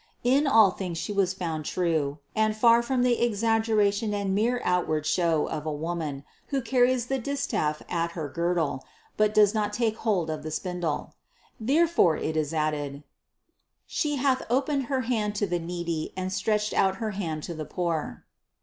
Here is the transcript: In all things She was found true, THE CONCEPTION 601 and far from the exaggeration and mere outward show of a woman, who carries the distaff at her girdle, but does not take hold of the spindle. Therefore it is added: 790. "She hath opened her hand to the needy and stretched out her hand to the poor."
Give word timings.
In 0.23 0.47
all 0.47 0.71
things 0.71 0.97
She 0.97 1.13
was 1.13 1.33
found 1.35 1.63
true, 1.63 2.17
THE 2.33 2.41
CONCEPTION 2.41 2.53
601 2.53 2.53
and 2.53 2.57
far 2.57 2.81
from 2.81 3.03
the 3.03 3.21
exaggeration 3.23 4.13
and 4.15 4.33
mere 4.33 4.59
outward 4.63 5.05
show 5.05 5.47
of 5.47 5.67
a 5.67 5.71
woman, 5.71 6.23
who 6.47 6.59
carries 6.59 7.05
the 7.05 7.19
distaff 7.19 7.83
at 7.87 8.13
her 8.13 8.27
girdle, 8.27 8.83
but 9.15 9.31
does 9.31 9.53
not 9.53 9.73
take 9.73 9.97
hold 9.97 10.31
of 10.31 10.41
the 10.41 10.49
spindle. 10.49 11.13
Therefore 11.59 12.17
it 12.17 12.35
is 12.35 12.51
added: 12.51 13.03
790. 13.85 13.85
"She 13.85 14.15
hath 14.15 14.41
opened 14.49 14.85
her 14.85 15.01
hand 15.01 15.35
to 15.35 15.45
the 15.45 15.59
needy 15.59 16.13
and 16.17 16.33
stretched 16.33 16.73
out 16.73 16.95
her 16.95 17.11
hand 17.11 17.43
to 17.43 17.53
the 17.53 17.65
poor." 17.65 18.25